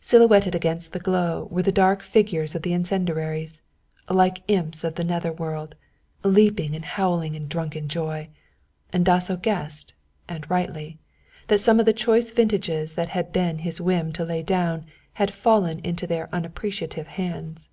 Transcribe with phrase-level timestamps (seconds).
[0.00, 3.60] Silhouetted against the glow were the dark figures of the incendiaries,
[4.08, 5.74] like imps of the netherworld,
[6.22, 8.28] leaping and howling in drunken joy,
[8.92, 9.92] and Dasso guessed,
[10.28, 11.00] and rightly,
[11.48, 15.34] that some of the choice vintages it had been his whim to lay down had
[15.34, 17.68] fallen into their unappreciative hands.